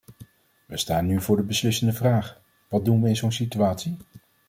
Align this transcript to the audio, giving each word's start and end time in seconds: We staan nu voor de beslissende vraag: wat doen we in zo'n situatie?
We 0.65 0.77
staan 0.77 1.05
nu 1.05 1.21
voor 1.21 1.35
de 1.35 1.43
beslissende 1.43 1.93
vraag: 1.93 2.41
wat 2.67 2.85
doen 2.85 3.01
we 3.01 3.09
in 3.09 3.15
zo'n 3.15 3.31
situatie? 3.31 3.97